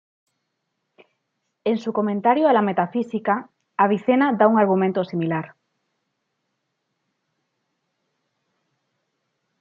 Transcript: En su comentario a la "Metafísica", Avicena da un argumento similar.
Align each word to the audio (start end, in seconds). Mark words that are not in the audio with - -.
En 1.63 1.77
su 1.77 1.93
comentario 1.93 2.47
a 2.49 2.53
la 2.53 2.63
"Metafísica", 2.63 3.51
Avicena 3.77 4.33
da 4.33 4.47
un 4.47 4.57
argumento 4.57 5.05
similar. 5.05 5.53